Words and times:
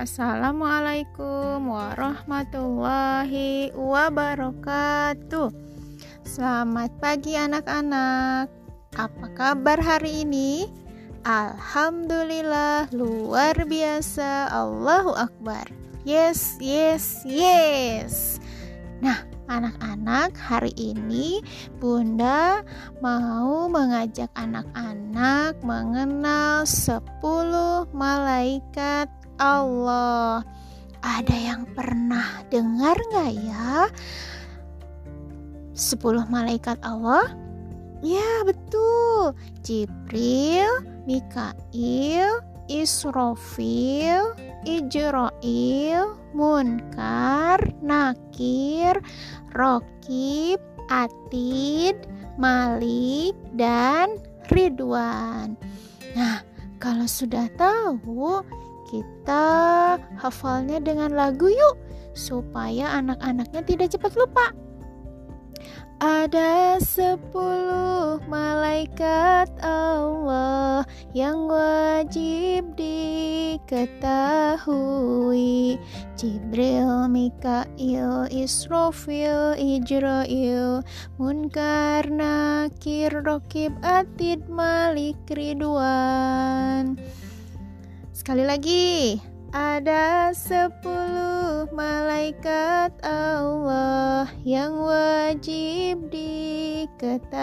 Assalamualaikum 0.00 1.76
warahmatullahi 1.76 3.68
wabarakatuh. 3.76 5.52
Selamat 6.24 6.88
pagi 7.04 7.36
anak-anak. 7.36 8.48
Apa 8.96 9.26
kabar 9.36 9.76
hari 9.76 10.24
ini? 10.24 10.72
Alhamdulillah 11.28 12.88
luar 12.96 13.52
biasa. 13.68 14.48
Allahu 14.48 15.12
akbar. 15.20 15.68
Yes, 16.08 16.56
yes, 16.64 17.20
yes. 17.28 18.40
Nah, 19.04 19.20
anak-anak, 19.52 20.32
hari 20.32 20.72
ini 20.80 21.44
Bunda 21.76 22.64
mau 23.04 23.68
mengajak 23.68 24.32
anak-anak 24.32 25.60
mengenal 25.60 26.64
10 26.64 27.04
malaikat 27.92 29.19
Allah. 29.40 30.44
Ada 31.00 31.32
yang 31.32 31.64
pernah 31.72 32.44
dengar 32.52 32.94
nggak 33.10 33.32
ya? 33.40 33.88
10 35.72 36.28
malaikat 36.28 36.76
Allah? 36.84 37.32
Ya, 38.04 38.44
betul. 38.44 39.32
Jibril, 39.64 40.84
Mikail, 41.08 42.44
Israfil, 42.68 44.36
Ijrail, 44.68 46.04
Munkar, 46.36 47.60
Nakir, 47.80 49.00
Rokib, 49.56 50.60
Atid, 50.92 51.96
Malik, 52.36 53.36
dan 53.56 54.20
Ridwan. 54.52 55.56
Nah, 56.12 56.44
kalau 56.80 57.04
sudah 57.04 57.48
tahu, 57.56 58.44
kita 58.90 59.46
hafalnya 60.18 60.82
dengan 60.82 61.14
lagu 61.14 61.46
yuk 61.46 61.78
supaya 62.18 62.90
anak-anaknya 62.98 63.62
tidak 63.62 63.94
cepat 63.94 64.18
lupa. 64.18 64.50
Ada 66.00 66.80
sepuluh 66.80 68.24
malaikat 68.24 69.52
Allah 69.60 70.80
yang 71.12 71.44
wajib 71.44 72.72
diketahui 72.72 73.68
Jibril, 76.16 77.04
Mikail, 77.04 78.32
Israfil, 78.32 79.60
Ijrail, 79.60 80.80
Munkar, 81.20 82.08
Nakir, 82.08 83.12
Rokib, 83.20 83.76
Atid, 83.84 84.48
Malik, 84.48 85.20
Ridwan 85.28 86.59
Sekali 88.30 88.46
lagi, 88.46 89.18
ada 89.50 90.30
sepuluh 90.30 91.66
malaikat 91.74 92.94
Allah 93.02 94.30
yang 94.46 94.86
wajib 94.86 95.98
diketahui. 96.14 97.34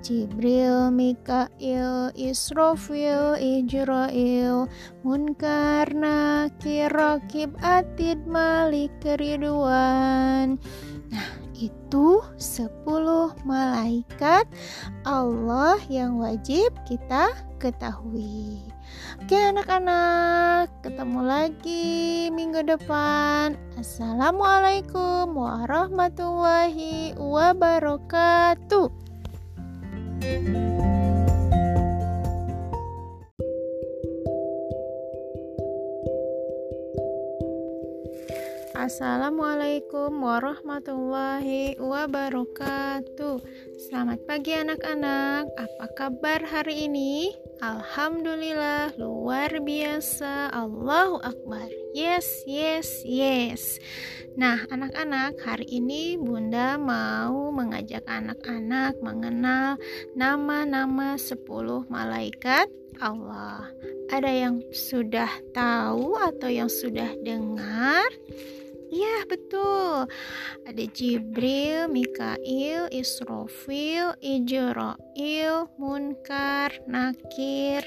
Jibril, 0.00 0.88
Mikail, 0.88 2.08
Israfil, 2.16 3.36
Ijrail, 3.36 4.64
Munkar, 5.04 5.92
Nakir, 5.92 6.88
Rokib, 6.88 7.52
Atid, 7.60 8.24
Malik, 8.24 8.96
Ridwan. 9.04 10.56
Nah, 11.12 11.30
itu 11.52 12.24
sepuluh 12.40 13.36
malaikat 13.44 14.48
Allah 15.04 15.76
yang 15.92 16.16
wajib 16.16 16.72
kita 16.88 17.36
ketahui. 17.60 18.75
Oke 19.16 19.40
anak-anak, 19.40 20.84
ketemu 20.84 21.20
lagi 21.24 22.28
minggu 22.28 22.60
depan. 22.68 23.56
Assalamualaikum 23.80 25.32
warahmatullahi 25.32 27.16
wabarakatuh. 27.16 29.06
Assalamualaikum 38.76 40.22
warahmatullahi 40.22 41.74
wabarakatuh. 41.80 43.42
Selamat 43.86 44.18
pagi 44.26 44.50
anak-anak. 44.50 45.46
Apa 45.54 45.86
kabar 45.94 46.42
hari 46.42 46.90
ini? 46.90 47.30
Alhamdulillah 47.62 48.98
luar 48.98 49.62
biasa. 49.62 50.50
Allahu 50.50 51.22
akbar. 51.22 51.70
Yes, 51.94 52.26
yes, 52.50 53.06
yes. 53.06 53.78
Nah, 54.34 54.66
anak-anak, 54.74 55.38
hari 55.38 55.70
ini 55.70 56.18
Bunda 56.18 56.74
mau 56.82 57.54
mengajak 57.54 58.02
anak-anak 58.10 58.98
mengenal 59.06 59.78
nama-nama 60.18 61.14
10 61.14 61.46
malaikat 61.86 62.66
Allah. 62.98 63.70
Ada 64.10 64.50
yang 64.50 64.66
sudah 64.74 65.30
tahu 65.54 66.18
atau 66.18 66.50
yang 66.50 66.66
sudah 66.66 67.14
dengar? 67.22 68.10
Ya 68.86 69.26
betul 69.26 70.06
Ada 70.62 70.84
Jibril, 70.94 71.90
Mikail, 71.90 72.86
Israfil, 72.94 74.14
Ijrail, 74.22 75.66
Munkar, 75.74 76.70
Nakir, 76.86 77.82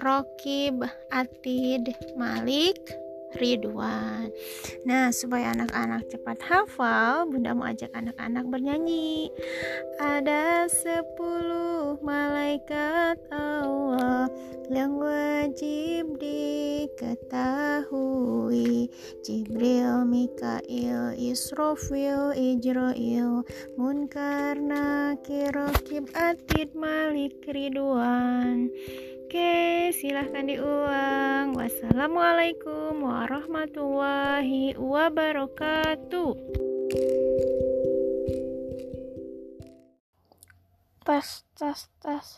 Rokib, 0.00 0.84
Atid, 1.12 1.92
Malik, 2.16 2.80
Ridwan. 3.36 4.32
Nah, 4.88 5.12
supaya 5.12 5.52
anak-anak 5.52 6.08
cepat 6.08 6.38
hafal, 6.48 7.28
Bunda 7.28 7.52
mau 7.52 7.68
ajak 7.68 7.92
anak-anak 7.92 8.44
bernyanyi. 8.48 9.28
Ada 10.00 10.64
sepuluh 10.72 12.00
malaikat 12.00 13.20
Allah 13.28 14.32
yang 14.72 14.96
wajib 15.48 16.20
diketahui. 16.20 17.24
Jibril, 19.24 20.04
Mikail, 20.04 21.16
Israfil, 21.16 22.36
Ijrail, 22.36 23.48
Munkar, 23.80 24.60
Nakir, 24.60 25.56
Rokib, 25.56 26.12
Atid, 26.12 26.76
Malik, 26.76 27.40
Ridwan. 27.48 28.68
Oke, 29.24 29.88
silahkan 29.96 30.44
diulang. 30.44 31.56
Wassalamualaikum 31.56 33.08
warahmatullahi 33.08 34.76
wabarakatuh. 34.76 36.36
Tes, 41.08 41.48
tes, 41.56 41.88
tes. 42.04 42.28